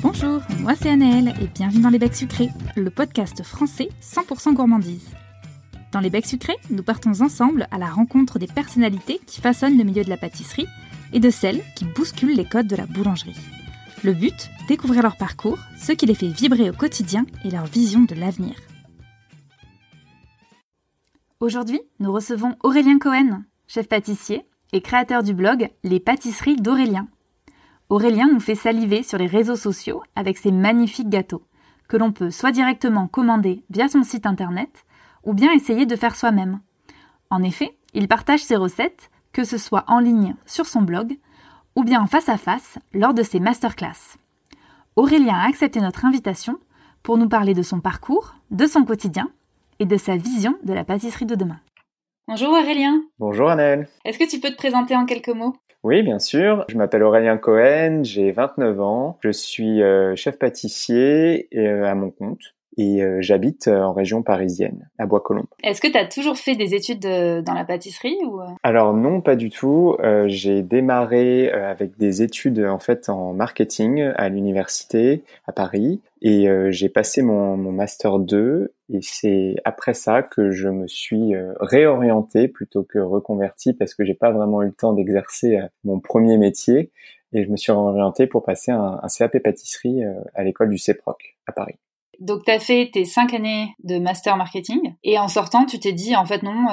[0.00, 5.10] Bonjour, moi c'est Anaëlle et bienvenue dans Les Becs Sucrés, le podcast français 100% gourmandise.
[5.90, 9.82] Dans Les Becs Sucrés, nous partons ensemble à la rencontre des personnalités qui façonnent le
[9.82, 10.68] milieu de la pâtisserie
[11.12, 13.34] et de celles qui bousculent les codes de la boulangerie.
[14.04, 18.02] Le but, découvrir leur parcours, ce qui les fait vibrer au quotidien et leur vision
[18.02, 18.54] de l'avenir.
[21.40, 27.08] Aujourd'hui, nous recevons Aurélien Cohen, chef pâtissier et créateur du blog Les pâtisseries d'Aurélien.
[27.90, 31.42] Aurélien nous fait saliver sur les réseaux sociaux avec ses magnifiques gâteaux,
[31.88, 34.84] que l'on peut soit directement commander via son site internet,
[35.24, 36.60] ou bien essayer de faire soi-même.
[37.30, 41.16] En effet, il partage ses recettes, que ce soit en ligne sur son blog,
[41.76, 44.18] ou bien en face à face lors de ses masterclass.
[44.96, 46.58] Aurélien a accepté notre invitation
[47.02, 49.30] pour nous parler de son parcours, de son quotidien
[49.78, 51.60] et de sa vision de la pâtisserie de demain.
[52.26, 53.00] Bonjour Aurélien.
[53.18, 53.88] Bonjour Annelle.
[54.04, 55.56] Est-ce que tu peux te présenter en quelques mots?
[55.84, 56.64] Oui, bien sûr.
[56.68, 59.18] Je m'appelle Aurélien Cohen, j'ai 29 ans.
[59.22, 64.88] Je suis euh, chef pâtissier euh, à mon compte et euh, j'habite en région parisienne,
[64.98, 65.46] à Bois-Colombes.
[65.62, 69.36] Est-ce que tu as toujours fait des études dans la pâtisserie ou Alors non, pas
[69.36, 69.96] du tout.
[70.26, 76.88] j'ai démarré avec des études en fait en marketing à l'université à Paris et j'ai
[76.88, 82.48] passé mon, mon master 2 et c'est après ça que je me suis euh, réorienté
[82.48, 86.38] plutôt que reconverti parce que j'ai pas vraiment eu le temps d'exercer euh, mon premier
[86.38, 86.90] métier.
[87.34, 90.78] Et je me suis réorienté pour passer un, un CAP pâtisserie euh, à l'école du
[90.78, 91.76] CEPROC à Paris.
[92.18, 95.92] Donc, tu as fait tes cinq années de master marketing et en sortant, tu t'es
[95.92, 96.66] dit, en fait, non,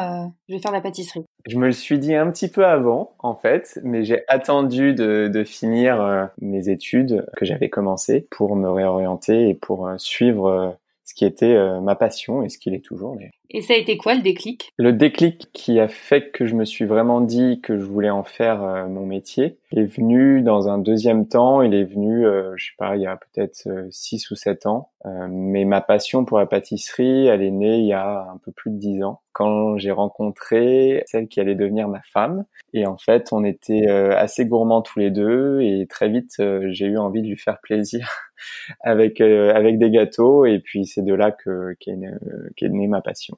[0.48, 1.24] je vais faire la pâtisserie.
[1.48, 5.30] Je me le suis dit un petit peu avant, en fait, mais j'ai attendu de,
[5.32, 11.24] de finir mes études que j'avais commencées pour me réorienter et pour suivre ce qui
[11.24, 13.18] était euh, ma passion et ce qu'il est toujours.
[13.56, 14.74] Et ça a été quoi le déclic?
[14.76, 18.26] Le déclic qui a fait que je me suis vraiment dit que je voulais en
[18.26, 21.62] faire euh, mon métier est venu dans un deuxième temps.
[21.62, 24.90] Il est venu, euh, je sais pas, il y a peut-être six ou sept ans.
[25.30, 28.72] mais ma passion pour la pâtisserie, elle est née il y a un peu plus
[28.72, 32.44] de dix ans quand j'ai rencontré celle qui allait devenir ma femme.
[32.74, 36.42] Et en fait, on était assez gourmands tous les deux et très vite,
[36.72, 38.10] j'ai eu envie de lui faire plaisir
[38.82, 40.46] avec avec des gâteaux.
[40.46, 43.38] Et puis c'est de là que qu'est est née ma passion.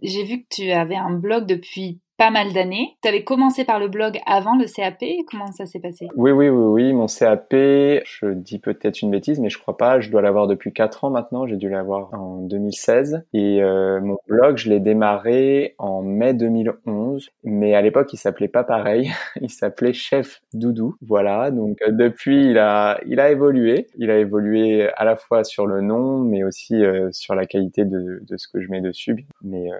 [0.00, 2.96] J'ai vu que tu avais un blog depuis pas mal d'années.
[3.02, 5.04] Tu avais commencé par le blog avant le CAP.
[5.30, 6.08] Comment ça s'est passé?
[6.16, 6.92] Oui, oui, oui, oui.
[6.92, 10.00] Mon CAP, je dis peut-être une bêtise, mais je crois pas.
[10.00, 11.46] Je dois l'avoir depuis 4 ans maintenant.
[11.46, 13.24] J'ai dû l'avoir en 2016.
[13.34, 17.28] Et euh, mon blog, je l'ai démarré en mai 2011.
[17.44, 19.10] Mais à l'époque, il s'appelait pas pareil.
[19.40, 20.96] il s'appelait Chef Doudou.
[21.02, 21.50] Voilà.
[21.50, 23.88] Donc euh, depuis, il a, il a évolué.
[23.98, 27.84] Il a évolué à la fois sur le nom, mais aussi euh, sur la qualité
[27.84, 29.26] de, de, ce que je mets dessus.
[29.42, 29.70] Mais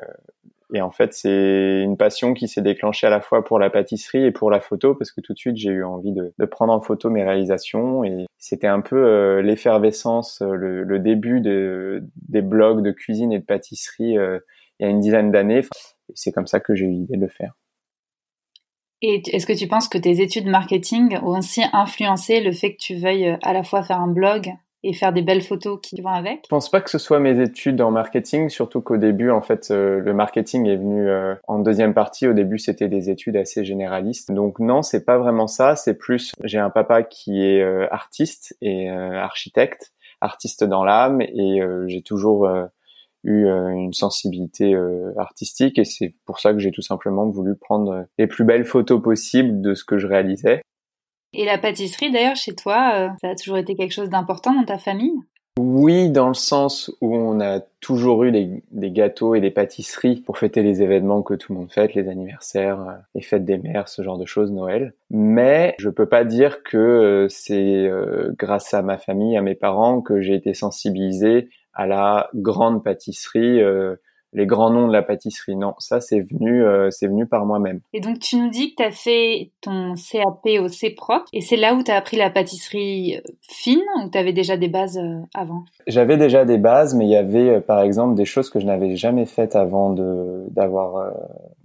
[0.76, 4.24] et en fait, c'est une passion qui s'est déclenchée à la fois pour la pâtisserie
[4.24, 6.80] et pour la photo, parce que tout de suite, j'ai eu envie de, prendre en
[6.80, 8.04] photo mes réalisations.
[8.04, 13.38] Et c'était un peu euh, l'effervescence, euh, le, début de, des blogs de cuisine et
[13.38, 14.38] de pâtisserie euh,
[14.78, 15.62] il y a une dizaine d'années.
[16.14, 17.54] c'est comme ça que j'ai eu l'idée de le faire.
[19.00, 22.78] Et est-ce que tu penses que tes études marketing ont aussi influencé le fait que
[22.78, 26.10] tu veuilles à la fois faire un blog et faire des belles photos qui vont
[26.10, 29.42] avec Je pense pas que ce soit mes études en marketing, surtout qu'au début, en
[29.42, 32.26] fait, euh, le marketing est venu euh, en deuxième partie.
[32.28, 34.30] Au début, c'était des études assez généralistes.
[34.30, 35.76] Donc non, c'est pas vraiment ça.
[35.76, 41.60] C'est plus, j'ai un papa qui est euh, artiste et architecte, artiste dans l'âme, et
[41.86, 42.48] j'ai toujours
[43.24, 44.74] eu une sensibilité
[45.16, 49.02] artistique et c'est pour ça que j'ai tout simplement voulu prendre les plus belles photos
[49.02, 50.62] possibles de ce que je réalisais
[51.32, 54.64] et la pâtisserie, d'ailleurs, chez toi, euh, ça a toujours été quelque chose d'important dans
[54.64, 55.14] ta famille?
[55.58, 60.36] Oui, dans le sens où on a toujours eu des, gâteaux et des pâtisseries pour
[60.36, 63.88] fêter les événements que tout le monde fête, les anniversaires, euh, les fêtes des mères,
[63.88, 64.92] ce genre de choses, Noël.
[65.10, 67.90] Mais je peux pas dire que euh, c'est
[68.38, 73.60] grâce à ma famille, à mes parents, que j'ai été sensibilisé à la grande pâtisserie
[74.32, 75.56] les grands noms de la pâtisserie.
[75.56, 77.80] Non, ça c'est venu, euh, c'est venu par moi-même.
[77.92, 81.56] Et donc tu nous dis que tu as fait ton CAP au CEPROC et c'est
[81.56, 84.98] là où tu as appris la pâtisserie euh, fine ou tu avais déjà des bases
[84.98, 85.64] euh, avant?
[85.86, 88.96] J'avais déjà des bases, mais il y avait par exemple des choses que je n'avais
[88.96, 91.12] jamais faites avant de d'avoir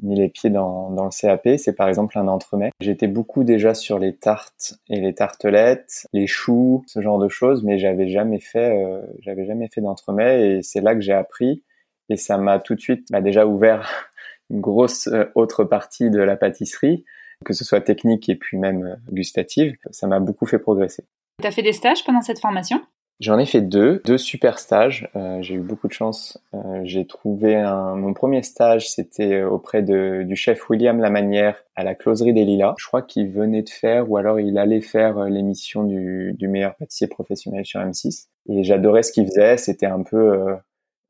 [0.01, 1.57] mis les pieds dans, dans le CAP.
[1.57, 2.71] C'est par exemple un entremets.
[2.79, 7.63] J'étais beaucoup déjà sur les tartes et les tartelettes, les choux, ce genre de choses,
[7.63, 8.85] mais j'avais jamais fait,
[9.19, 11.63] j'avais jamais fait d'entremets et c'est là que j'ai appris
[12.11, 13.89] et ça m'a tout de suite bah, déjà ouvert
[14.49, 17.05] une grosse euh, autre partie de la pâtisserie,
[17.45, 19.75] que ce soit technique et puis même euh, gustative.
[19.91, 21.05] Ça m'a beaucoup fait progresser.
[21.41, 22.81] Tu as fait des stages pendant cette formation?
[23.21, 25.07] J'en ai fait deux, deux super stages.
[25.15, 26.39] Euh, j'ai eu beaucoup de chance.
[26.55, 31.83] Euh, j'ai trouvé un, mon premier stage, c'était auprès de, du chef William Lamanière à
[31.83, 32.73] la closerie des Lilas.
[32.79, 36.75] Je crois qu'il venait de faire, ou alors il allait faire l'émission du, du meilleur
[36.75, 38.25] pâtissier professionnel sur M6.
[38.49, 39.57] Et j'adorais ce qu'il faisait.
[39.57, 40.55] C'était un peu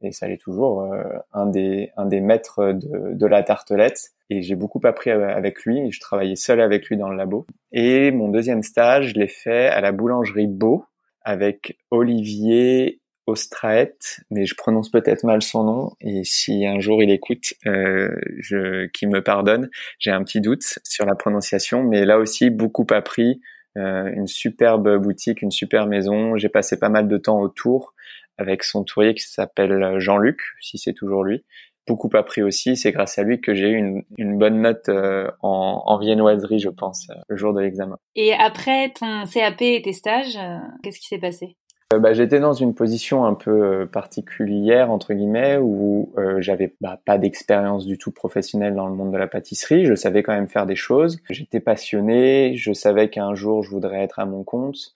[0.01, 1.03] et ça l'est toujours, euh,
[1.33, 4.11] un des un des maîtres de, de la tartelette.
[4.29, 5.91] Et j'ai beaucoup appris avec lui.
[5.91, 7.45] Je travaillais seul avec lui dans le labo.
[7.73, 10.85] Et mon deuxième stage, je l'ai fait à la boulangerie Beau
[11.23, 13.97] avec Olivier Ostraet,
[14.29, 15.91] mais je prononce peut-être mal son nom.
[16.01, 18.09] Et si un jour il écoute, euh,
[18.93, 19.69] qu'il me pardonne.
[19.99, 23.41] J'ai un petit doute sur la prononciation, mais là aussi beaucoup appris.
[23.77, 26.35] Euh, une superbe boutique, une super maison.
[26.35, 27.93] J'ai passé pas mal de temps autour
[28.41, 31.45] avec son tourier qui s'appelle Jean-Luc, si c'est toujours lui.
[31.87, 35.29] Beaucoup appris aussi, c'est grâce à lui que j'ai eu une, une bonne note euh,
[35.41, 37.97] en, en, viennoiserie, je pense, euh, le jour de l'examen.
[38.15, 41.57] Et après ton CAP et tes stages, euh, qu'est-ce qui s'est passé?
[41.99, 47.85] Bah, j'étais dans une position un peu particulière entre guillemets où j'avais bah, pas d'expérience
[47.85, 49.85] du tout professionnelle dans le monde de la pâtisserie.
[49.85, 51.19] Je savais quand même faire des choses.
[51.29, 52.55] J'étais passionné.
[52.55, 54.95] Je savais qu'un jour je voudrais être à mon compte.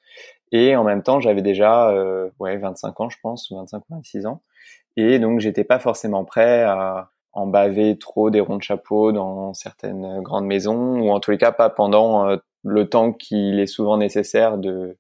[0.52, 4.26] Et en même temps, j'avais déjà euh, ouais 25 ans, je pense, 25 ou 26
[4.26, 4.42] ans.
[4.98, 9.54] Et donc, j'étais pas forcément prêt à en baver trop des ronds de chapeau dans
[9.54, 13.68] certaines grandes maisons, ou en tous les cas pas pendant euh, le temps qu'il est
[13.68, 14.98] souvent nécessaire de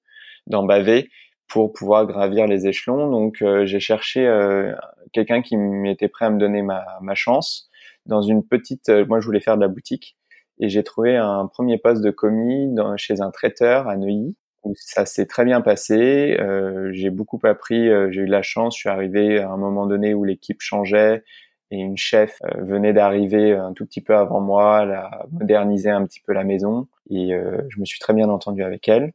[0.47, 1.09] d'en baver
[1.47, 3.09] pour pouvoir gravir les échelons.
[3.09, 4.73] Donc, euh, j'ai cherché euh,
[5.13, 7.69] quelqu'un qui m'était prêt à me donner ma, ma chance
[8.05, 8.89] dans une petite.
[9.07, 10.17] moi, je voulais faire de la boutique
[10.59, 14.35] et j'ai trouvé un premier poste de commis dans, chez un traiteur à Neuilly
[14.75, 16.37] ça s'est très bien passé.
[16.39, 17.89] Euh, j'ai beaucoup appris.
[17.89, 18.75] Euh, j'ai eu de la chance.
[18.75, 21.23] Je suis arrivé à un moment donné où l'équipe changeait
[21.71, 25.89] et une chef euh, venait d'arriver un tout petit peu avant moi, elle a modernisé
[25.89, 27.31] un petit peu la maison et
[27.69, 29.13] je me suis très bien entendu avec elle.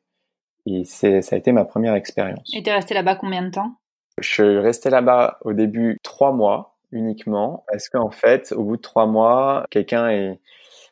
[0.66, 2.52] Et c'est, ça a été ma première expérience.
[2.54, 3.72] Et t'es resté là-bas combien de temps?
[4.20, 8.82] Je suis resté là-bas au début trois mois uniquement parce qu'en fait, au bout de
[8.82, 10.40] trois mois, quelqu'un est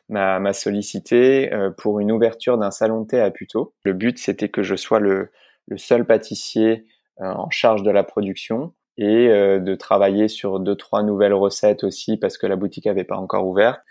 [0.09, 3.73] m'a sollicité euh, pour une ouverture d'un salon de thé à Puteaux.
[3.83, 5.31] Le but, c'était que je sois le,
[5.67, 6.85] le seul pâtissier
[7.21, 11.83] euh, en charge de la production et euh, de travailler sur deux trois nouvelles recettes
[11.83, 13.81] aussi parce que la boutique avait pas encore ouvert.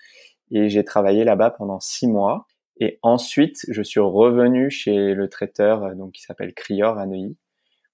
[0.50, 2.46] Et j'ai travaillé là-bas pendant six mois.
[2.80, 7.36] Et ensuite, je suis revenu chez le traiteur donc qui s'appelle Crior à Neuilly,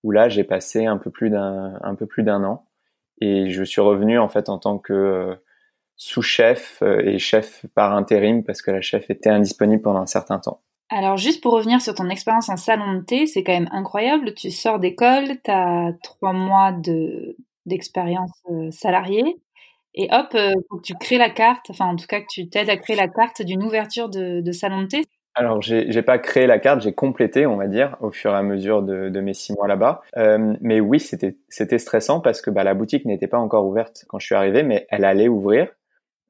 [0.03, 2.67] où là j'ai passé un peu plus d'un un peu plus d'un an.
[3.21, 5.39] Et je suis revenu en fait en tant que
[5.97, 10.39] sous-chef euh, et chef par intérim parce que la chef était indisponible pendant un certain
[10.39, 10.61] temps.
[10.91, 14.35] Alors juste pour revenir sur ton expérience en salon de thé, c'est quand même incroyable.
[14.35, 17.37] Tu sors d'école, tu as trois mois de
[17.67, 19.39] d'expérience euh, salariée
[19.95, 22.49] et hop, euh, faut que tu crées la carte, enfin en tout cas que tu
[22.49, 25.05] t'aides à créer la carte d'une ouverture de, de, salon de thé.
[25.37, 28.43] Alors j'ai pas créé la carte, j'ai complété, on va dire, au fur et à
[28.43, 30.03] mesure de, de mes six mois là-bas.
[30.17, 34.05] Euh, mais oui, c'était c'était stressant parce que bah, la boutique n'était pas encore ouverte
[34.09, 35.69] quand je suis arrivé, mais elle allait ouvrir.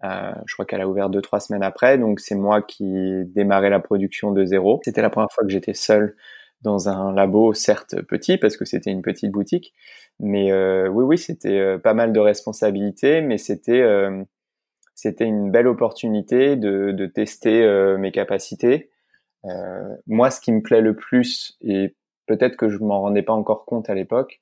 [0.04, 3.70] Euh, je crois qu'elle a ouvert deux trois semaines après, donc c'est moi qui démarrais
[3.70, 4.80] la production de zéro.
[4.84, 6.16] C'était la première fois que j'étais seul
[6.62, 9.72] dans un labo, certes petit parce que c'était une petite boutique,
[10.20, 13.82] mais euh, oui oui c'était euh, pas mal de responsabilités, mais c'était
[14.94, 17.66] c'était une belle opportunité de, de tester
[17.98, 18.90] mes capacités.
[20.06, 21.96] moi, ce qui me plaît le plus, et
[22.26, 24.40] peut-être que je m'en rendais pas encore compte à l'époque,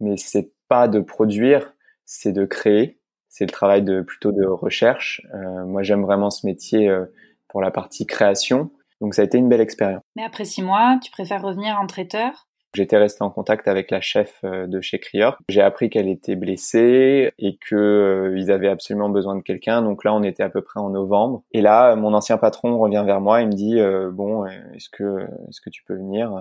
[0.00, 1.74] mais c'est pas de produire,
[2.06, 2.99] c'est de créer
[3.30, 5.22] c'est le travail de plutôt de recherche.
[5.32, 7.06] Euh, moi, j'aime vraiment ce métier euh,
[7.48, 8.70] pour la partie création.
[9.00, 10.02] Donc, ça a été une belle expérience.
[10.16, 12.48] Mais après six mois, tu préfères revenir en traiteur?
[12.74, 15.38] J'étais resté en contact avec la chef euh, de chez Crior.
[15.48, 19.82] J'ai appris qu'elle était blessée et que ils avaient absolument besoin de quelqu'un.
[19.82, 21.42] Donc là, on était à peu près en novembre.
[21.52, 23.80] Et là, mon ancien patron revient vers moi et me dit
[24.12, 26.32] bon, est-ce que est-ce que tu peux venir?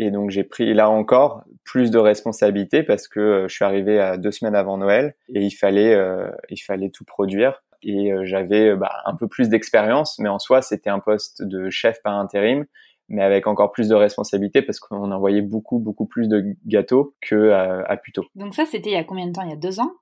[0.00, 4.00] Et donc j'ai pris là encore plus de responsabilités parce que euh, je suis arrivé
[4.00, 8.24] à deux semaines avant Noël et il fallait euh, il fallait tout produire et euh,
[8.24, 12.14] j'avais bah, un peu plus d'expérience, mais en soi c'était un poste de chef par
[12.14, 12.64] intérim,
[13.08, 17.50] mais avec encore plus de responsabilités parce qu'on envoyait beaucoup beaucoup plus de gâteaux que
[17.50, 18.24] à, à Puteaux.
[18.36, 19.42] Donc ça c'était il y a combien de temps?
[19.42, 19.92] Il y a deux ans?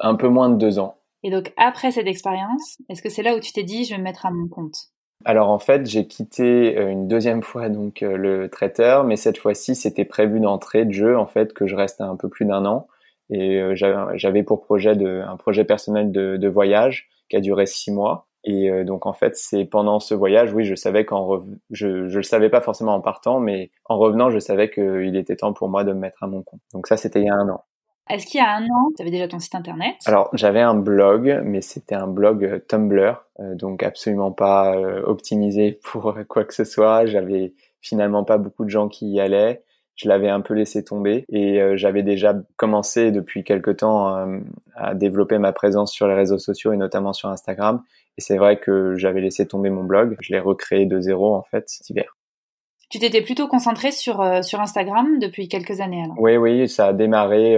[0.00, 0.98] Un peu moins de deux ans.
[1.22, 3.98] Et donc après cette expérience, est-ce que c'est là où tu t'es dit je vais
[3.98, 4.90] me mettre à mon compte?
[5.26, 9.38] Alors en fait, j'ai quitté euh, une deuxième fois donc euh, le traiteur, mais cette
[9.38, 12.64] fois-ci, c'était prévu d'entrée de jeu en fait que je reste un peu plus d'un
[12.64, 12.86] an
[13.30, 13.74] et euh,
[14.14, 18.28] j'avais pour projet de un projet personnel de, voyage qui a duré six mois.
[18.44, 21.42] Et donc en fait, c'est pendant ce voyage, oui, je savais qu'en
[21.72, 25.34] je je le savais pas forcément en partant, mais en revenant, je savais qu'il était
[25.34, 26.60] temps pour moi de me mettre à mon compte.
[26.72, 27.64] Donc ça, c'était il y a un an.
[28.08, 29.96] Est-ce qu'il y a un an, tu avais déjà ton site internet?
[30.06, 35.02] Alors, j'avais un blog, mais c'était un blog euh, Tumblr, euh, donc absolument pas euh,
[35.04, 37.06] optimisé pour quoi que ce soit.
[37.06, 39.62] J'avais finalement pas beaucoup de gens qui y allaient.
[39.96, 44.38] je l'avais un peu laissé tomber et euh, j'avais déjà commencé depuis quelque temps euh,
[44.76, 47.82] à développer ma présence sur les réseaux sociaux et notamment sur Instagram.
[48.18, 50.16] Et c'est vrai que j'avais laissé tomber mon blog.
[50.20, 52.15] Je l'ai recréé de zéro en fait cet hiver.
[52.88, 56.16] Tu t'étais plutôt concentré sur euh, sur Instagram depuis quelques années alors?
[56.18, 57.56] Oui oui, ça a démarré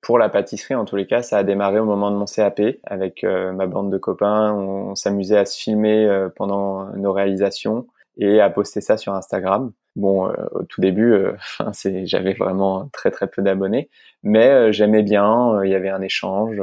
[0.00, 2.60] pour la pâtisserie en tous les cas, ça a démarré au moment de mon CAP
[2.84, 7.86] avec ma bande de copains, on s'amusait à se filmer pendant nos réalisations
[8.18, 9.72] et à poster ça sur Instagram.
[9.96, 11.32] Bon, euh, au tout début, euh,
[11.72, 13.90] c'est, j'avais vraiment très très peu d'abonnés,
[14.22, 15.62] mais euh, j'aimais bien.
[15.64, 16.60] Il y avait un échange.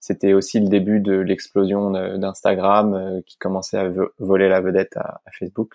[0.00, 5.74] c'était aussi le début de l'explosion d'Instagram qui commençait à voler la vedette à, Facebook.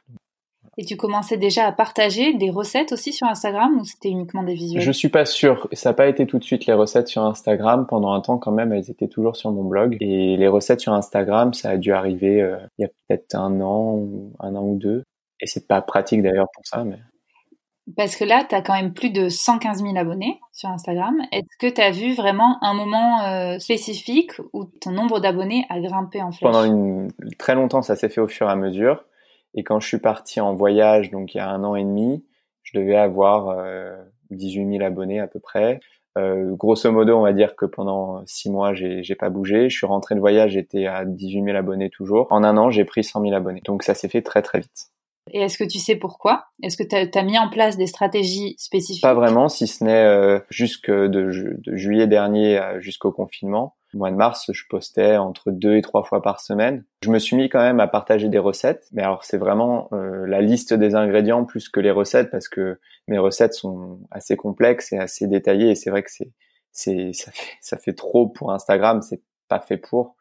[0.78, 4.56] Et tu commençais déjà à partager des recettes aussi sur Instagram ou c'était uniquement des
[4.56, 4.82] visuels?
[4.82, 5.70] Je suis pas sûr.
[5.72, 7.88] Ça n'a pas été tout de suite les recettes sur Instagram.
[7.88, 9.96] Pendant un temps, quand même, elles étaient toujours sur mon blog.
[10.02, 12.46] Et les recettes sur Instagram, ça a dû arriver
[12.78, 14.06] il y a peut-être un an,
[14.40, 15.04] un an ou deux.
[15.42, 16.98] Et c'est pas pratique d'ailleurs pour ça, mais.
[17.96, 21.16] Parce que là, tu as quand même plus de 115 000 abonnés sur Instagram.
[21.32, 25.80] Est-ce que tu as vu vraiment un moment euh, spécifique où ton nombre d'abonnés a
[25.80, 26.52] grimpé en flèche?
[26.52, 27.12] Pendant une...
[27.38, 29.04] très longtemps, ça s'est fait au fur et à mesure.
[29.56, 32.24] Et quand je suis parti en voyage, donc il y a un an et demi,
[32.64, 33.96] je devais avoir euh,
[34.32, 35.80] 18 000 abonnés à peu près.
[36.18, 39.70] Euh, grosso modo, on va dire que pendant six mois, j'ai, j'ai pas bougé.
[39.70, 42.28] Je suis rentré de voyage, j'étais à 18 000 abonnés toujours.
[42.32, 43.62] En un an, j'ai pris 100 000 abonnés.
[43.66, 44.92] Donc ça s'est fait très très vite.
[45.32, 46.46] Et est-ce que tu sais pourquoi?
[46.62, 49.02] Est-ce que tu as, mis en place des stratégies spécifiques?
[49.02, 51.32] Pas vraiment, si ce n'est euh, jusque de,
[51.66, 53.76] juillet dernier jusqu'au confinement.
[53.96, 56.84] Au mois de mars, je postais entre deux et trois fois par semaine.
[57.02, 60.28] Je me suis mis quand même à partager des recettes, mais alors c'est vraiment euh,
[60.28, 64.92] la liste des ingrédients plus que les recettes parce que mes recettes sont assez complexes
[64.92, 66.30] et assez détaillées et c'est vrai que c'est
[66.74, 70.18] c'est ça fait ça fait trop pour Instagram, c'est pas fait pour.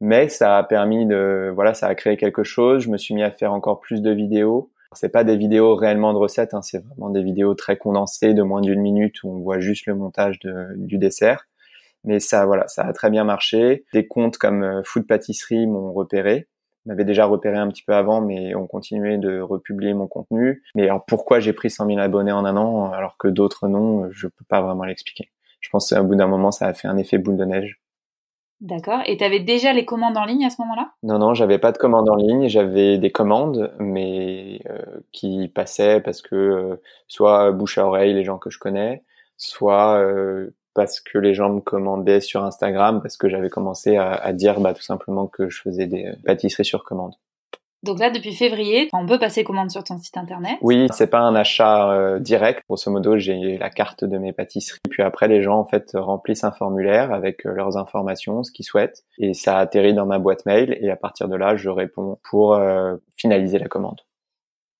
[0.00, 3.24] Mais ça a permis de voilà ça a créé quelque chose je me suis mis
[3.24, 4.70] à faire encore plus de vidéos.
[4.92, 8.42] C'est pas des vidéos réellement de recettes hein, c'est vraiment des vidéos très condensées de
[8.44, 11.48] moins d'une minute où on voit juste le montage de, du dessert
[12.06, 15.92] mais ça voilà ça a très bien marché des comptes comme euh, Food Pâtisserie m'ont
[15.92, 16.48] repéré
[16.86, 20.62] m'avait déjà repéré un petit peu avant, mais ont continué de republier mon contenu.
[20.76, 24.08] Mais alors pourquoi j'ai pris 100 000 abonnés en un an alors que d'autres non,
[24.12, 25.30] je peux pas vraiment l'expliquer.
[25.60, 27.80] Je pense qu'au bout d'un moment, ça a fait un effet boule de neige.
[28.60, 29.00] D'accord.
[29.06, 30.92] Et tu avais déjà les commandes en ligne à ce moment-là?
[31.02, 32.48] Non, non, j'avais pas de commandes en ligne.
[32.48, 38.24] J'avais des commandes, mais euh, qui passaient parce que euh, soit bouche à oreille, les
[38.24, 39.02] gens que je connais,
[39.36, 44.12] soit euh, parce que les gens me commandaient sur Instagram, parce que j'avais commencé à,
[44.12, 47.14] à, dire bah, tout simplement que je faisais des pâtisseries sur commande.
[47.82, 50.56] Donc là, depuis février, on peut passer commande sur ton site internet.
[50.60, 52.64] Oui, c'est pas un achat euh, direct.
[52.68, 54.80] Grosso modo, j'ai la carte de mes pâtisseries.
[54.90, 58.64] Puis après, les gens en fait remplissent un formulaire avec euh, leurs informations, ce qu'ils
[58.64, 60.76] souhaitent, et ça atterrit dans ma boîte mail.
[60.80, 64.00] Et à partir de là, je réponds pour euh, finaliser la commande.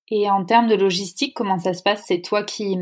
[0.09, 2.03] Et en termes de logistique, comment ça se passe?
[2.05, 2.77] C'est toi qui...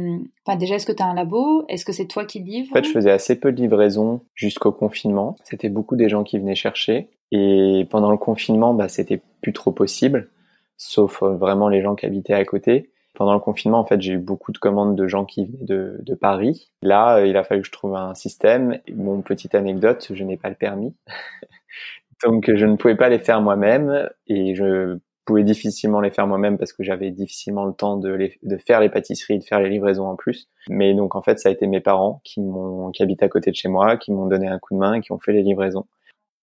[0.46, 1.65] Enfin, déjà, est-ce que tu as un labo?
[1.70, 2.70] Est-ce que c'est toi qui livres?
[2.72, 5.36] En fait, je faisais assez peu de livraison jusqu'au confinement.
[5.44, 7.10] C'était beaucoup des gens qui venaient chercher.
[7.32, 10.29] Et pendant le confinement, bah, c'était plus trop possible,
[10.77, 12.91] sauf euh, vraiment les gens qui habitaient à côté.
[13.15, 15.98] Pendant le confinement, en fait, j'ai eu beaucoup de commandes de gens qui venaient de,
[16.01, 16.70] de Paris.
[16.84, 18.79] Là, euh, il a fallu que je trouve un système.
[18.91, 20.94] Bon, petite anecdote, je n'ai pas le permis.
[22.24, 26.58] Donc, je ne pouvais pas les faire moi-même et je pouvais difficilement les faire moi-même
[26.58, 29.70] parce que j'avais difficilement le temps de, les, de faire les pâtisseries, de faire les
[29.70, 30.48] livraisons en plus.
[30.70, 33.51] Mais donc, en fait, ça a été mes parents qui m'ont, qui habitent à côté
[33.51, 35.86] de chez moi, qui m'ont donné un coup de main qui ont fait les livraisons.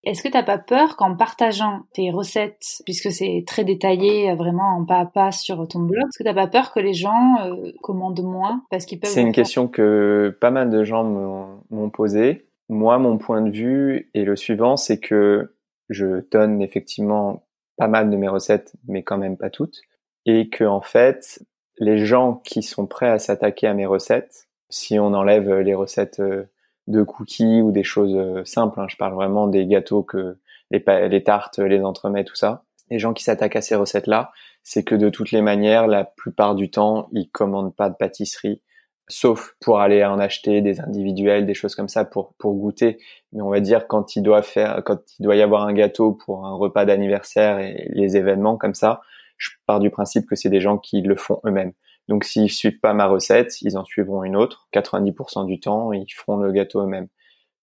[0.05, 4.77] Est-ce que t'as pas peur qu'en partageant tes recettes, puisque c'est très détaillé, euh, vraiment
[4.77, 7.37] en pas à pas sur ton blog, est-ce que t'as pas peur que les gens
[7.45, 11.91] euh, commandent moins parce qu'ils peuvent C'est une question que pas mal de gens m'ont
[11.91, 12.49] posée.
[12.69, 15.55] Moi, mon point de vue est le suivant, c'est que
[15.89, 17.45] je donne effectivement
[17.77, 19.81] pas mal de mes recettes, mais quand même pas toutes,
[20.27, 21.43] et que en fait,
[21.79, 26.21] les gens qui sont prêts à s'attaquer à mes recettes, si on enlève les recettes
[26.21, 26.45] euh,
[26.87, 28.81] de cookies ou des choses euh, simples.
[28.81, 28.87] Hein.
[28.89, 30.39] Je parle vraiment des gâteaux que
[30.71, 32.65] les, les tartes, les entremets, tout ça.
[32.91, 36.55] Les gens qui s'attaquent à ces recettes-là, c'est que de toutes les manières, la plupart
[36.55, 38.63] du temps, ils commandent pas de pâtisserie,
[39.09, 42.99] sauf pour aller en acheter des individuels, des choses comme ça pour pour goûter.
[43.33, 46.13] Mais on va dire quand il doit faire, quand il doit y avoir un gâteau
[46.13, 49.01] pour un repas d'anniversaire et les événements comme ça,
[49.37, 51.73] je pars du principe que c'est des gens qui le font eux-mêmes.
[52.09, 54.69] Donc s'ils suivent pas ma recette, ils en suivront une autre.
[54.75, 57.09] 90% du temps, ils feront le gâteau eux-mêmes.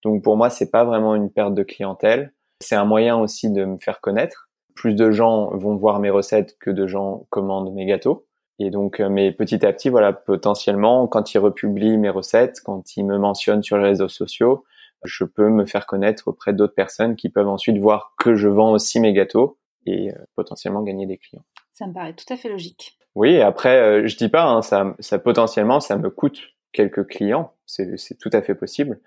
[0.03, 2.33] Donc pour moi, c'est pas vraiment une perte de clientèle.
[2.61, 4.49] C'est un moyen aussi de me faire connaître.
[4.75, 8.27] Plus de gens vont voir mes recettes que de gens commandent mes gâteaux.
[8.59, 12.97] Et donc, euh, mais petit à petit, voilà, potentiellement, quand ils republient mes recettes, quand
[12.97, 14.65] ils me mentionnent sur les réseaux sociaux,
[15.03, 18.71] je peux me faire connaître auprès d'autres personnes qui peuvent ensuite voir que je vends
[18.71, 21.45] aussi mes gâteaux et euh, potentiellement gagner des clients.
[21.71, 22.97] Ça me paraît tout à fait logique.
[23.15, 26.41] Oui, après, je dis pas, hein, ça, ça potentiellement, ça me coûte
[26.73, 28.99] quelques clients, c'est tout à fait possible,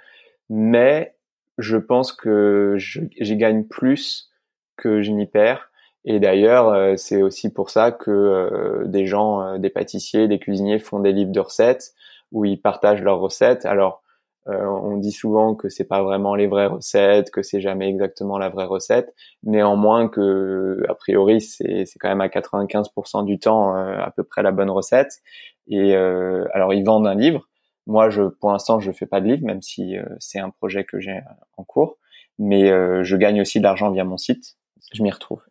[0.49, 1.15] mais
[1.59, 4.31] je pense que j'y gagne plus
[4.77, 5.71] que je n'y perds.
[6.05, 10.39] Et d'ailleurs, euh, c'est aussi pour ça que euh, des gens, euh, des pâtissiers, des
[10.39, 11.95] cuisiniers font des livres de recettes
[12.33, 13.67] où ils partagent leurs recettes.
[13.67, 14.03] Alors,
[14.47, 18.49] on dit souvent que c'est pas vraiment les vraies recettes, que c'est jamais exactement la
[18.49, 19.15] vraie recette.
[19.45, 24.51] Néanmoins, que a priori, c'est quand même à 95% du temps à peu près la
[24.51, 25.21] bonne recette.
[25.69, 27.47] Et alors, ils vendent un livre
[27.87, 30.85] moi, je, pour l'instant, je fais pas de livre, même si euh, c'est un projet
[30.85, 31.21] que j'ai euh,
[31.57, 31.99] en cours.
[32.39, 34.57] Mais euh, je gagne aussi de l'argent via mon site.
[34.93, 35.43] Je m'y retrouve.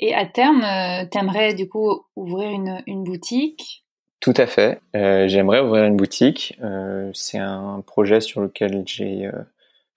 [0.00, 0.64] Et à terme,
[1.10, 3.84] tu aimerais du coup ouvrir une, une boutique?
[4.20, 4.80] Tout à fait.
[4.94, 6.58] J'aimerais ouvrir une boutique.
[7.12, 9.30] c'est un projet sur lequel j'ai,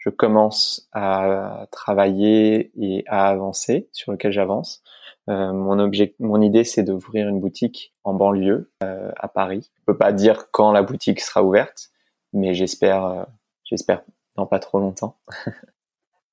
[0.04, 4.84] je commence à travailler et à avancer, sur lequel j'avance.
[5.30, 9.72] Euh, mon objet, mon idée, c'est d'ouvrir une boutique en banlieue euh, à Paris.
[9.80, 11.92] Je peux pas dire quand la boutique sera ouverte,
[12.34, 13.24] mais j'espère, euh,
[13.64, 14.04] j'espère
[14.36, 15.18] dans pas trop longtemps.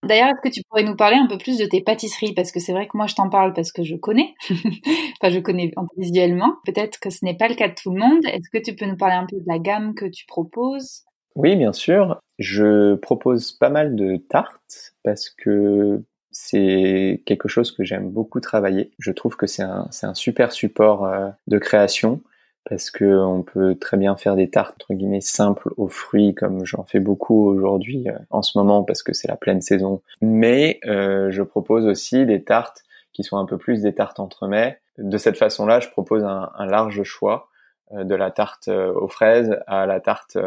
[0.02, 2.32] D'ailleurs, est-ce que tu pourrais nous parler un peu plus de tes pâtisseries?
[2.32, 4.34] Parce que c'est vrai que moi, je t'en parle parce que je connais.
[4.50, 6.54] enfin, je connais visuellement.
[6.64, 8.24] Peut-être que ce n'est pas le cas de tout le monde.
[8.24, 11.04] Est-ce que tu peux nous parler un peu de la gamme que tu proposes?
[11.36, 12.18] Oui, bien sûr.
[12.38, 18.90] Je propose pas mal de tartes parce que c'est quelque chose que j'aime beaucoup travailler.
[18.98, 22.22] Je trouve que c'est un, un super support euh, de création
[22.64, 26.64] parce que on peut très bien faire des tartes entre guillemets simples aux fruits comme
[26.64, 30.02] j'en fais beaucoup aujourd'hui euh, en ce moment parce que c'est la pleine saison.
[30.20, 34.46] Mais euh, je propose aussi des tartes qui sont un peu plus des tartes entre
[34.46, 34.78] mets.
[34.98, 37.48] De cette façon-là, je propose un, un large choix
[37.92, 40.38] de la tarte aux fraises à la tarte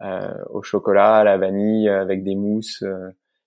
[0.00, 2.82] au chocolat, à la vanille avec des mousses,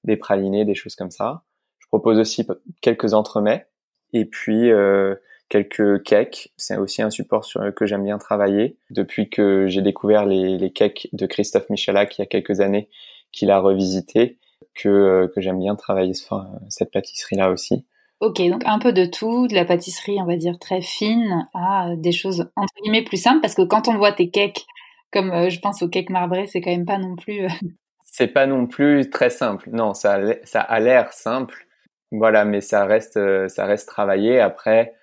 [0.04, 1.42] des pralinés, des choses comme ça.
[1.80, 2.46] Je propose aussi
[2.82, 3.66] quelques entremets
[4.14, 5.16] et puis euh,
[5.50, 6.52] quelques cakes.
[6.58, 8.78] C'est aussi un support sur que j'aime bien travailler.
[8.90, 12.90] Depuis que j'ai découvert les, les cakes de Christophe Michalak il y a quelques années,
[13.32, 14.38] qu'il a revisité,
[14.74, 17.86] que, euh, que j'aime bien travailler sur cette pâtisserie-là aussi.
[18.20, 21.92] Ok, donc un peu de tout, de la pâtisserie, on va dire très fine, à
[21.98, 24.66] des choses entre guillemets plus simples, parce que quand on voit tes cakes,
[25.12, 27.48] comme euh, je pense aux cakes marbrés, c'est quand même pas non plus.
[28.04, 29.70] c'est pas non plus très simple.
[29.72, 31.68] Non, ça, ça a l'air simple,
[32.12, 34.40] voilà, mais ça reste, euh, ça reste travaillé.
[34.40, 34.94] Après, euh,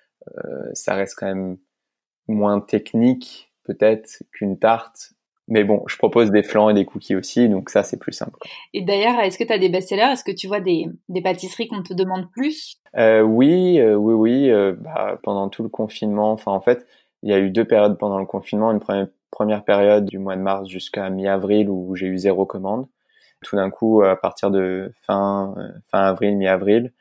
[0.73, 1.57] ça reste quand même
[2.27, 5.11] moins technique peut-être qu'une tarte.
[5.47, 8.39] Mais bon, je propose des flancs et des cookies aussi, donc ça c'est plus simple.
[8.73, 10.11] Et d'ailleurs, est-ce que tu as des best-sellers?
[10.13, 12.77] Est-ce que tu vois des, des pâtisseries qu'on te demande plus?
[12.97, 14.49] Euh, Oui, euh, oui, oui.
[14.49, 16.87] Euh, bah, pendant tout le confinement, enfin en fait,
[17.21, 18.71] il y a eu deux périodes pendant le confinement.
[18.71, 22.87] Une première, première période du mois de mars jusqu'à mi-avril où j'ai eu zéro commande
[23.43, 25.53] tout d'un coup, à partir de fin,
[25.91, 26.91] fin avril, mi-avril,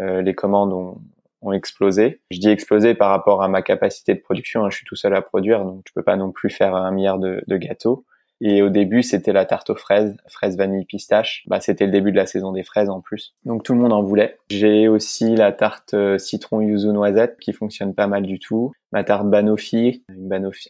[0.00, 1.00] euh, les commandes ont,
[1.44, 2.20] ont, explosé.
[2.30, 4.64] Je dis explosé par rapport à ma capacité de production.
[4.64, 6.90] Hein, je suis tout seul à produire, donc je peux pas non plus faire un
[6.90, 8.04] milliard de, gâteaux.
[8.40, 11.44] Et au début, c'était la tarte aux fraises, fraises vanille pistache.
[11.46, 13.34] Bah, c'était le début de la saison des fraises en plus.
[13.44, 14.36] Donc tout le monde en voulait.
[14.50, 18.72] J'ai aussi la tarte euh, citron yuzu noisette qui fonctionne pas mal du tout.
[18.92, 20.04] Ma tarte banoffee,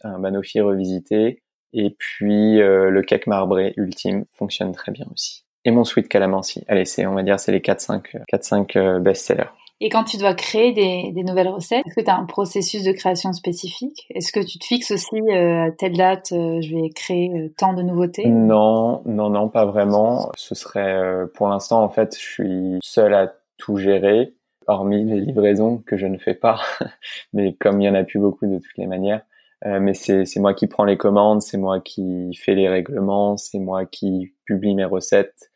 [0.03, 1.41] un banoffee revisité.
[1.73, 5.43] Et puis euh, le cake marbré ultime fonctionne très bien aussi.
[5.65, 6.63] Et mon sweet calamansi.
[6.67, 9.49] Allez, c'est on va dire c'est les 4-5 4-5 euh, best-sellers.
[9.81, 12.83] Et quand tu dois créer des, des nouvelles recettes, est-ce que tu as un processus
[12.83, 14.07] de création spécifique?
[14.09, 17.81] Est-ce que tu te fixes aussi euh, à telle date, je vais créer tant de
[17.81, 18.27] nouveautés?
[18.27, 20.31] Non, non, non, pas vraiment.
[20.37, 24.33] Ce serait, pour l'instant, en fait, je suis seul à tout gérer,
[24.67, 26.59] hormis les livraisons que je ne fais pas.
[27.33, 29.21] Mais comme il y en a plus beaucoup de toutes les manières,
[29.65, 33.57] euh, mais c'est moi qui prends les commandes, c'est moi qui fais les règlements, c'est
[33.57, 35.51] moi qui publie mes recettes,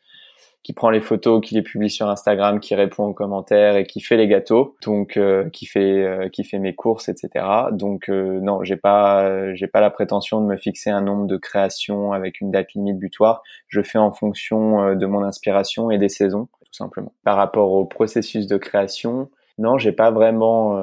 [0.62, 4.00] qui prend les photos, qui les publie sur Instagram, qui répond aux commentaires et qui
[4.00, 7.44] fait les gâteaux, donc euh, qui fait euh, qui fait mes courses, etc.
[7.72, 12.12] Donc non, j'ai pas j'ai pas la prétention de me fixer un nombre de créations
[12.12, 13.42] avec une date limite butoir.
[13.68, 17.12] Je fais en fonction de mon inspiration et des saisons, tout simplement.
[17.24, 20.76] Par rapport au processus de création, non, j'ai pas vraiment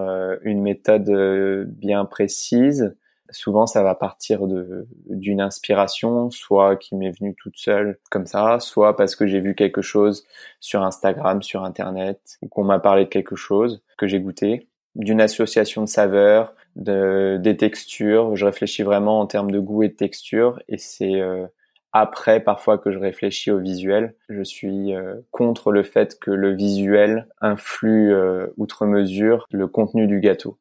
[0.44, 2.96] une méthode bien précise
[3.32, 8.60] souvent ça va partir de d'une inspiration, soit qui m'est venue toute seule comme ça,
[8.60, 10.26] soit parce que j'ai vu quelque chose
[10.60, 15.22] sur Instagram, sur internet, ou qu'on m'a parlé de quelque chose que j'ai goûté, d'une
[15.22, 18.36] association de saveurs, de des textures.
[18.36, 21.48] Je réfléchis vraiment en termes de goût et de texture, et c'est euh,
[21.94, 24.16] après parfois que je réfléchis au visuel.
[24.30, 30.08] Je suis euh, contre le fait que le visuel influe euh, outre mesure le contenu
[30.08, 30.58] du gâteau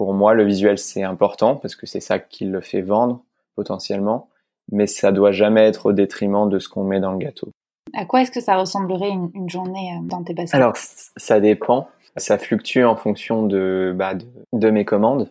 [0.00, 3.22] pour moi, le visuel, c'est important parce que c'est ça qui le fait vendre
[3.54, 4.30] potentiellement,
[4.72, 7.50] mais ça doit jamais être au détriment de ce qu'on met dans le gâteau.
[7.92, 10.54] À quoi est-ce que ça ressemblerait une, journée euh, dans tes baskets?
[10.54, 11.90] Alors, ça dépend.
[12.16, 14.14] Ça fluctue en fonction de, bah,
[14.54, 15.28] de, mes commandes.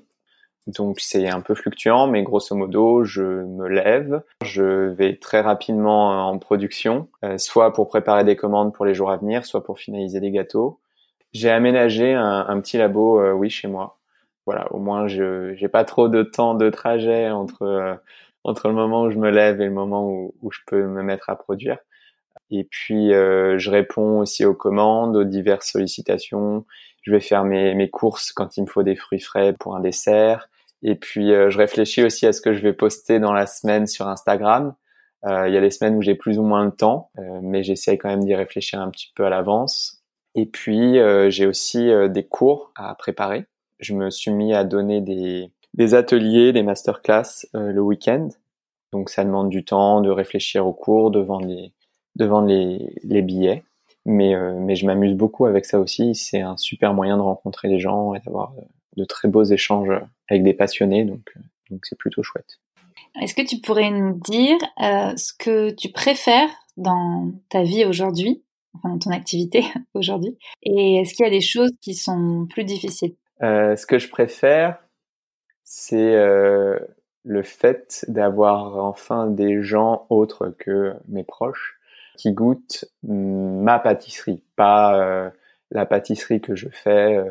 [0.67, 6.29] Donc c'est un peu fluctuant, mais grosso modo, je me lève, je vais très rapidement
[6.29, 9.79] en production, euh, soit pour préparer des commandes pour les jours à venir, soit pour
[9.79, 10.79] finaliser des gâteaux.
[11.33, 13.98] J'ai aménagé un, petit labo, euh, oui, chez moi.
[14.49, 17.95] Voilà, au moins je j'ai pas trop de temps de trajet entre euh,
[18.43, 21.29] entre le moment où je me lève et le moment où, je peux me mettre
[21.29, 21.77] à produire.
[22.51, 26.65] Et puis je réponds aussi aux commandes, aux diverses sollicitations.
[27.03, 29.81] Je vais faire mes, mes courses quand il me faut des fruits frais pour un
[29.81, 30.49] dessert.
[30.83, 33.87] Et puis, euh, je réfléchis aussi à ce que je vais poster dans la semaine
[33.87, 34.75] sur Instagram.
[35.25, 37.63] Euh, il y a des semaines où j'ai plus ou moins de temps, euh, mais
[37.63, 40.01] j'essaye quand même d'y réfléchir un petit peu à l'avance.
[40.35, 43.45] Et puis, j'ai aussi des cours à préparer.
[43.79, 48.29] Je me suis mis à donner des, ateliers, des masterclass le week-end.
[48.91, 53.63] Donc, ça demande du temps de réfléchir aux cours, de vendre les, billets.
[54.05, 56.15] Mais, mais je m'amuse beaucoup avec ça aussi.
[56.15, 58.53] C'est un super moyen de rencontrer les gens et d'avoir
[58.99, 59.91] de très beaux échanges
[60.29, 62.59] avec des passionnés, donc euh, c'est plutôt chouette.
[63.21, 68.43] Est-ce que tu pourrais nous dire euh, ce que tu préfères dans ta vie aujourd'hui,
[68.75, 69.63] enfin dans ton activité
[69.93, 73.15] aujourd'hui, et est-ce qu'il y a des choses qui sont plus difficiles?
[73.43, 74.79] Euh, Ce que je préfère,
[75.63, 76.79] c'est euh,
[77.23, 81.79] le fait d'avoir enfin des gens autres que mes proches
[82.17, 85.29] qui goûtent ma pâtisserie, pas euh,
[85.71, 87.23] la pâtisserie que je fais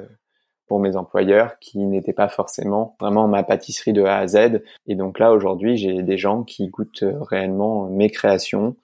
[0.66, 4.62] pour mes employeurs qui n'étaient pas forcément vraiment ma pâtisserie de A à Z.
[4.86, 8.76] Et donc là, aujourd'hui, j'ai des gens qui goûtent réellement mes créations,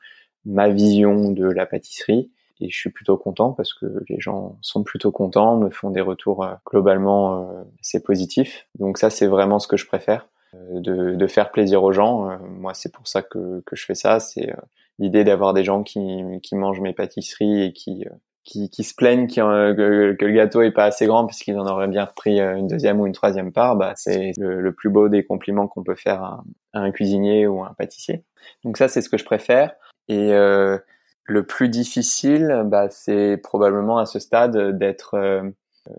[0.44, 2.30] ma vision de la pâtisserie.
[2.60, 6.00] Et je suis plutôt content parce que les gens sont plutôt contents, me font des
[6.00, 8.66] retours euh, globalement euh, c'est positif.
[8.78, 12.38] Donc ça, c'est vraiment ce que je préfère, euh, de, de faire plaisir aux gens.
[12.48, 14.20] moi, c'est pour ça que, que je fais ça.
[14.20, 14.54] C'est
[14.98, 18.06] l'idée d'avoir des gens qui, qui mangent mes pâtisseries et qui
[18.44, 21.88] qui, qui se plaignent que, que, le gâteau est pas assez grand puisqu'ils en auraient
[21.88, 25.66] bien repris une deuxième ou une troisième part, bah, c'est le, plus beau des compliments
[25.66, 28.22] qu'on peut faire à, un cuisinier ou à un pâtissier.
[28.62, 29.72] Donc ça, c'est ce que je préfère.
[30.08, 30.78] Et euh,
[31.24, 35.42] le plus difficile, bah, c'est probablement à ce stade d'être euh,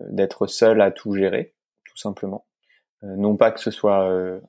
[0.08, 2.46] d'être seul à tout gérer, tout simplement.
[3.04, 4.08] Euh, non pas que ce soit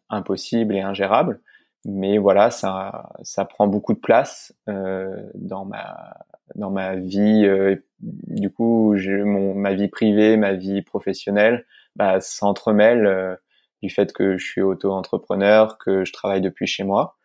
[0.10, 1.42] impossible et ingérable,
[1.86, 8.50] mais voilà, ça, ça prend beaucoup de place dans ma dans ma vie euh, du
[8.50, 13.36] coup mon ma vie privée ma vie professionnelle bah s'entremêlent euh,
[13.82, 17.18] du fait que je suis auto-entrepreneur que je travaille depuis chez moi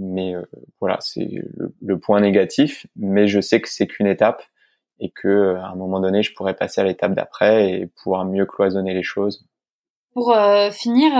[0.00, 0.42] mais euh,
[0.80, 1.28] voilà c'est
[1.80, 4.42] le, point négatif mais je sais que c'est qu'une étape
[4.98, 8.46] et que à un moment donné je pourrais passer à l'étape d'après et pouvoir mieux
[8.46, 9.46] cloisonner les choses
[10.12, 10.34] pour
[10.72, 11.12] finir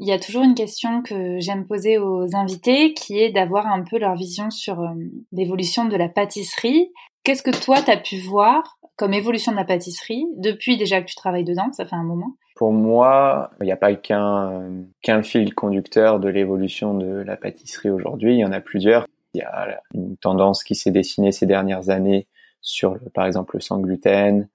[0.00, 3.82] il y a toujours une question que j'aime poser aux invités qui est d'avoir un
[3.82, 4.94] peu leur vision sur euh,
[5.30, 6.90] l'évolution de la pâtisserie.
[7.24, 11.06] Qu'est-ce que toi, tu as pu voir comme évolution de la pâtisserie depuis déjà que
[11.06, 12.36] tu travailles dedans Ça fait un moment?
[12.56, 18.34] Pour moi, il n'y a pas qu'un fil conducteur de l'évolution de la pâtisserie aujourd'hui.
[18.34, 19.06] Il y en a plusieurs.
[19.32, 22.26] Il y a une tendance qui s'est dessinée ces dernières années
[22.60, 24.48] sur, par exemple, le sans gluten,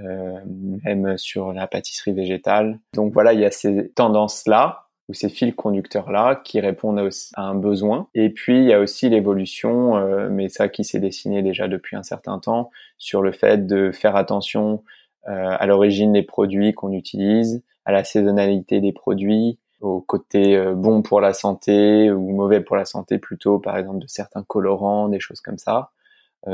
[0.00, 0.40] euh,
[0.84, 2.78] même sur la pâtisserie végétale.
[2.92, 7.54] Donc voilà, il y a ces tendances-là ou ces fils conducteurs-là qui répondent à un
[7.54, 8.08] besoin.
[8.14, 11.96] Et puis, il y a aussi l'évolution, euh, mais ça qui s'est dessiné déjà depuis
[11.96, 14.82] un certain temps, sur le fait de faire attention
[15.28, 20.74] euh, à l'origine des produits qu'on utilise, à la saisonnalité des produits, au côté euh,
[20.74, 25.08] bon pour la santé ou mauvais pour la santé plutôt, par exemple de certains colorants,
[25.08, 25.90] des choses comme ça.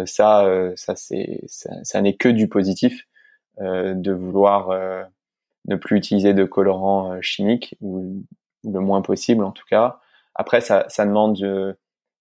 [0.04, 3.06] ça, ça c'est, ça, ça n'est que du positif
[3.60, 4.70] de vouloir
[5.68, 8.24] ne plus utiliser de colorants chimiques ou
[8.64, 9.98] le moins possible en tout cas.
[10.34, 11.36] Après, ça, ça demande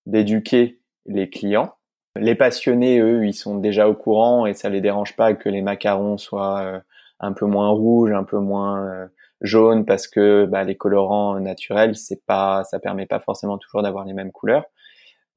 [0.06, 1.74] d'éduquer les clients.
[2.16, 5.62] Les passionnés, eux, ils sont déjà au courant et ça les dérange pas que les
[5.62, 6.80] macarons soient euh,
[7.22, 9.08] un peu moins rouges, un peu moins euh,
[9.40, 14.04] jaunes parce que bah, les colorants naturels, c'est pas, ça permet pas forcément toujours d'avoir
[14.06, 14.66] les mêmes couleurs.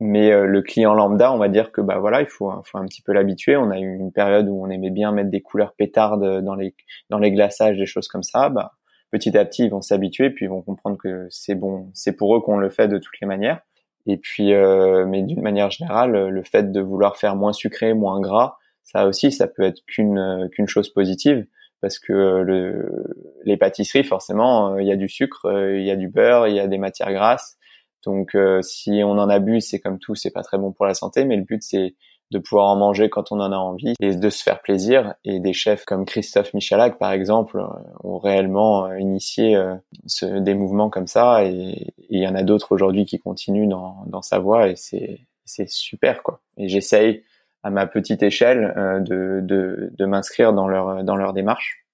[0.01, 2.87] Mais euh, le client lambda, on va dire que bah voilà, il faut, faut un
[2.87, 3.57] petit peu l'habituer.
[3.57, 6.75] On a eu une période où on aimait bien mettre des couleurs pétardes dans les
[7.11, 8.49] dans les glaçages, des choses comme ça.
[8.49, 8.73] Bah
[9.15, 12.35] petit à petit, ils vont s'habituer, puis ils vont comprendre que c'est bon, c'est pour
[12.35, 13.61] eux qu'on le fait de toutes les manières.
[14.07, 18.21] Et puis, euh, mais d'une manière générale, le fait de vouloir faire moins sucré, moins
[18.21, 21.47] gras, ça aussi, ça peut être qu'une euh, qu'une chose positive,
[21.81, 23.05] parce que le,
[23.45, 25.47] les pâtisseries, forcément, euh, il y a du sucre,
[25.77, 27.57] il y a du beurre, il y a des matières grasses.
[28.05, 31.25] Donc, si on en abuse, c'est comme tout, c'est pas très bon pour la santé.
[31.25, 31.95] Mais le but, c'est
[32.31, 35.15] de pouvoir en manger quand on en a envie et de se faire plaisir.
[35.25, 37.67] Et des chefs comme Christophe Michalak, par exemple, euh,
[38.03, 39.75] ont réellement euh, initié euh,
[40.07, 41.45] ce, des mouvements comme ça.
[41.45, 45.21] Et il y en a d'autres aujourd'hui qui continuent dans, dans sa voie et c'est,
[45.69, 46.41] super, quoi.
[46.57, 47.23] Et j'essaye
[47.63, 48.75] à ma petite échelle
[49.07, 51.85] de, de, de m'inscrire dans leur, dans leur démarche.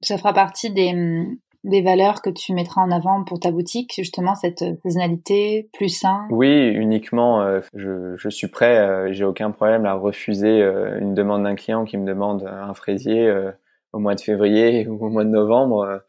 [0.00, 0.92] Ça fera partie des,
[1.64, 6.26] des valeurs que tu mettras en avant pour ta boutique, justement cette saisonnalité plus sain?
[6.30, 7.60] Oui, uniquement.
[7.74, 9.12] je, je, suis prêt.
[9.12, 10.60] j'ai aucun problème à refuser
[11.00, 13.32] une demande d'un client qui me demande un fraisier
[13.92, 16.02] au mois de février ou au mois de novembre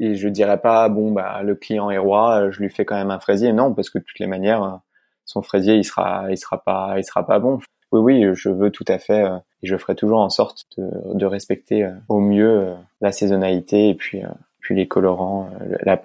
[0.00, 3.10] et je dirais pas bon bah le client est roi, je lui fais quand même
[3.10, 3.52] un fraisier.
[3.52, 4.80] Non, parce que de toutes les manières,
[5.24, 7.58] son fraisier il sera il sera pas il sera pas bon.
[7.90, 10.90] Oui oui, je veux tout à fait euh, et je ferai toujours en sorte de,
[11.14, 14.22] de respecter euh, au mieux euh, la saisonnalité et puis
[14.68, 15.48] puis les colorants,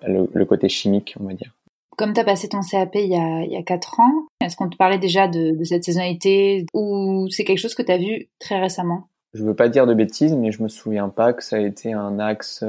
[0.08, 1.54] le, le, côté chimique on va dire.
[1.97, 4.56] Comme tu as passé ton CAP il y a, il y a 4 ans, est-ce
[4.56, 7.97] qu'on te parlait déjà de, de cette saisonnalité ou c'est quelque chose que tu as
[7.97, 9.10] vu très récemment?
[9.34, 11.91] Je veux pas dire de bêtises, mais je me souviens pas que ça a été
[11.91, 12.63] un axe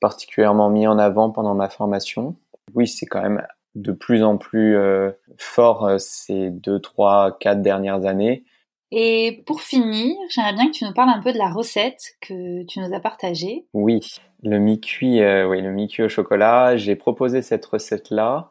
[0.00, 2.34] particulièrement mis en avant pendant ma formation.
[2.74, 3.42] Oui, c'est quand même
[3.74, 8.44] de plus en plus euh, fort euh, ces deux, trois, quatre dernières années.
[8.94, 12.62] Et pour finir, j'aimerais bien que tu nous parles un peu de la recette que
[12.64, 13.66] tu nous as partagée.
[13.72, 14.00] Oui,
[14.42, 16.76] le mi-cuit, euh, oui, le mi-cuit au chocolat.
[16.76, 18.50] J'ai proposé cette recette-là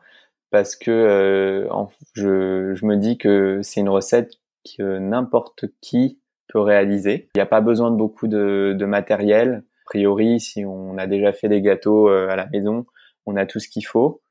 [0.50, 1.68] parce que
[2.14, 4.34] je, je, me dis que c'est une recette
[4.76, 7.30] que n'importe qui peut réaliser.
[7.36, 11.34] Il n'y a pas besoin de beaucoup de, de matériel priori, si on a déjà
[11.34, 12.86] fait des gâteaux euh, à la maison,
[13.26, 14.22] on a tout ce qu'il faut.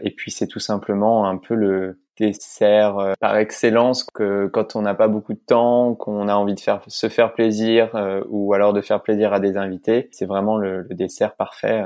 [0.00, 4.82] Et puis c'est tout simplement un peu le dessert euh, par excellence que quand on
[4.82, 8.52] n'a pas beaucoup de temps, qu'on a envie de faire se faire plaisir euh, ou
[8.54, 11.84] alors de faire plaisir à des invités, c'est vraiment le, dessert parfait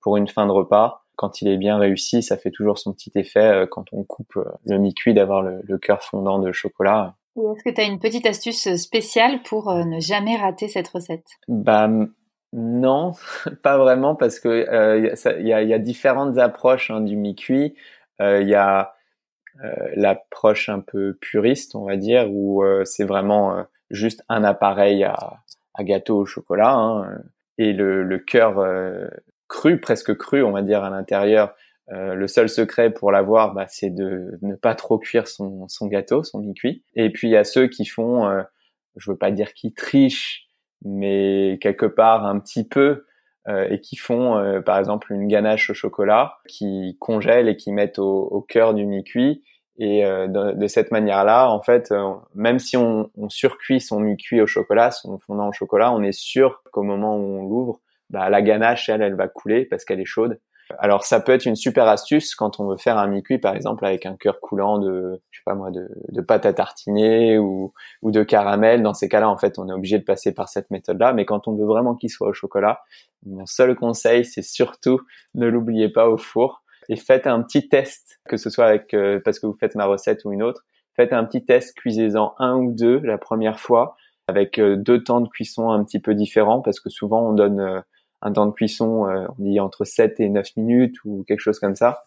[0.00, 1.02] pour une fin de repas.
[1.16, 4.78] Quand il est bien réussi, ça fait toujours son petit effet quand on coupe le
[4.78, 7.14] mi-cuit d'avoir le, le cœur fondant de chocolat.
[7.36, 11.26] Est-ce que tu as une petite astuce spéciale pour ne jamais rater cette recette?
[11.46, 11.88] Bah
[12.54, 13.12] non,
[13.62, 17.74] pas vraiment parce que euh, il y, a, y, a, différentes approches hein, du mi-cuit.
[18.22, 18.84] Euh, il y a euh,
[19.94, 25.16] l'approche un peu puriste, on va dire, où c'est vraiment juste un appareil à,
[25.74, 27.22] à, gâteau au chocolat hein,
[27.58, 28.64] et le, le cœur
[29.48, 31.54] cru, presque cru, on va dire à l'intérieur.
[31.88, 36.24] le seul secret pour l'avoir, bah, c'est de ne pas trop cuire son, son gâteau,
[36.24, 36.82] son mi-cuit.
[36.94, 38.28] Et puis il y a ceux qui font,
[38.96, 40.48] je veux pas dire qui trichent,
[40.84, 43.04] mais quelque part un petit peu, euh,
[43.48, 47.98] et qui font euh, par exemple une ganache au chocolat, qui congèlent et qui mettent
[47.98, 49.42] au, au cœur du mi-cuit.
[49.76, 51.92] Et euh, de, de, cette manière-là, en fait,
[52.34, 56.12] même si on, on surcuit son mi-cuit au chocolat, son fondant au chocolat, on est
[56.12, 57.80] sûr qu'au moment où on l'ouvre,
[58.10, 60.38] bah, la ganache, elle, elle va couler parce qu'elle est chaude.
[60.78, 63.84] Alors ça peut être une super astuce quand on veut faire un mi-cuit par exemple
[63.84, 67.72] avec un cœur coulant de je sais pas moi de, de pâte à tartiner ou,
[68.02, 68.82] ou de caramel.
[68.82, 71.12] Dans ces cas-là en fait on est obligé de passer par cette méthode-là.
[71.12, 72.80] Mais quand on veut vraiment qu'il soit au chocolat,
[73.26, 75.00] mon seul conseil c'est surtout
[75.34, 79.20] ne l'oubliez pas au four et faites un petit test que ce soit avec euh,
[79.24, 80.64] parce que vous faites ma recette ou une autre.
[80.96, 83.96] Faites un petit test, cuisez-en un ou deux la première fois
[84.28, 87.60] avec euh, deux temps de cuisson un petit peu différents parce que souvent on donne
[87.60, 87.80] euh,
[88.24, 91.60] un temps de cuisson, euh, on dit entre 7 et 9 minutes ou quelque chose
[91.60, 92.04] comme ça,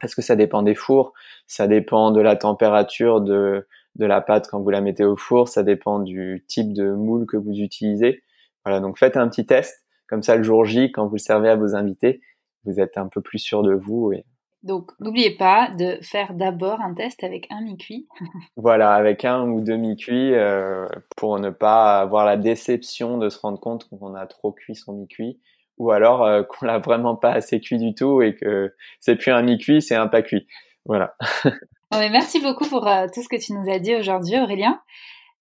[0.00, 1.12] parce que ça dépend des fours,
[1.46, 5.48] ça dépend de la température de, de la pâte quand vous la mettez au four,
[5.48, 8.22] ça dépend du type de moule que vous utilisez.
[8.64, 11.48] Voilà, donc faites un petit test, comme ça le jour J, quand vous le servez
[11.48, 12.20] à vos invités,
[12.64, 14.12] vous êtes un peu plus sûr de vous.
[14.12, 14.24] Et...
[14.62, 18.08] Donc n'oubliez pas de faire d'abord un test avec un mi-cuit.
[18.56, 23.38] voilà, avec un ou deux mi-cuits euh, pour ne pas avoir la déception de se
[23.38, 25.40] rendre compte qu'on a trop cuit son mi-cuit
[25.78, 29.32] ou alors euh, qu'on l'a vraiment pas assez cuit du tout et que c'est plus
[29.32, 30.46] un mi-cuit, c'est un pas cuit.
[30.86, 31.14] Voilà.
[32.10, 34.80] merci beaucoup pour euh, tout ce que tu nous as dit aujourd'hui, Aurélien.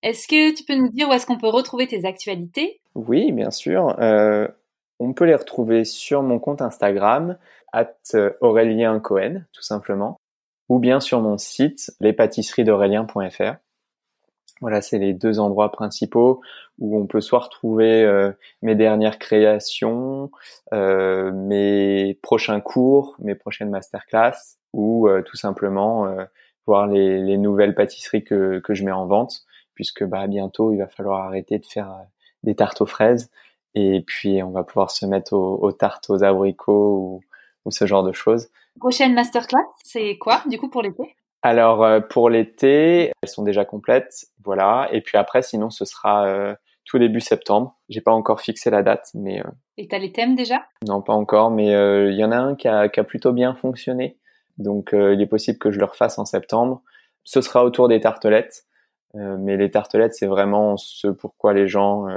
[0.02, 2.82] Est-ce que tu peux nous dire où est-ce qu'on peut retrouver tes actualités?
[2.94, 3.96] Oui, bien sûr.
[4.00, 4.48] Euh,
[5.00, 7.38] on peut les retrouver sur mon compte Instagram,
[7.72, 7.96] at
[8.42, 10.18] Aurélien Cohen, tout simplement,
[10.70, 13.56] ou bien sur mon site, d'Aurélien.fr.
[14.64, 16.40] Voilà, c'est les deux endroits principaux
[16.80, 20.32] où on peut soit retrouver euh, mes dernières créations,
[20.74, 26.08] euh, mes prochains cours, mes prochaines masterclass, ou euh, tout simplement
[26.66, 29.42] voir les, nouvelles pâtisseries que, que je mets en vente,
[29.76, 31.94] puisque bah, bientôt il va falloir arrêter de faire
[32.44, 33.30] des tartes aux fraises,
[33.76, 37.22] et puis on va pouvoir se mettre aux, tartes aux abricots ou,
[37.66, 38.48] ou ce genre de choses.
[38.80, 41.18] Prochaine masterclass, c'est quoi du coup pour l'été?
[41.44, 44.90] Alors euh, pour l'été, elles sont déjà complètes, voilà.
[44.92, 47.78] Et puis après, sinon, ce sera euh, tout début septembre.
[47.90, 49.40] J'ai pas encore fixé la date, mais.
[49.40, 49.52] Euh...
[49.78, 50.66] Et t'as les thèmes déjà?
[50.88, 53.34] Non, pas encore, mais euh, il y en a un qui a, qui a plutôt
[53.34, 54.18] bien fonctionné,
[54.58, 56.82] donc il est possible que je le refasse en septembre.
[57.24, 58.66] Ce sera autour des tartelettes,
[59.14, 62.08] mais les tartelettes, c'est vraiment ce pourquoi les gens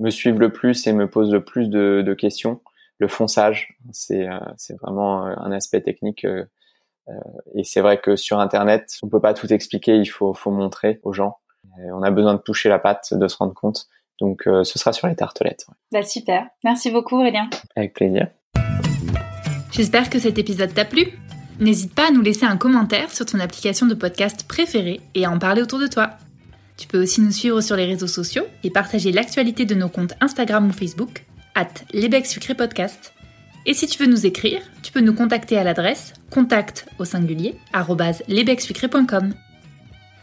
[0.00, 2.60] me suivent le plus et me posent le plus de, de questions.
[2.98, 6.44] Le fonçage, c'est c'est vraiment un aspect technique euh,
[7.54, 11.00] et c'est vrai que sur Internet, on peut pas tout expliquer, il faut, faut montrer
[11.02, 11.38] aux gens.
[11.78, 13.88] on a besoin de toucher la pâte, de se rendre compte.
[14.20, 15.66] Donc, euh, ce sera sur les tartelettes.
[15.92, 16.46] Bah super.
[16.64, 17.48] Merci beaucoup, Aurélien.
[17.76, 18.28] Avec plaisir.
[19.70, 21.06] J'espère que cet épisode t'a plu.
[21.60, 25.30] N'hésite pas à nous laisser un commentaire sur ton application de podcast préférée et à
[25.30, 26.10] en parler autour de toi.
[26.76, 30.14] Tu peux aussi nous suivre sur les réseaux sociaux et partager l'actualité de nos comptes
[30.20, 31.66] Instagram ou Facebook, at
[32.56, 33.12] Podcast.
[33.68, 37.54] Et si tu veux nous écrire, tu peux nous contacter à l'adresse contact au singulier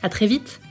[0.01, 0.61] À très vite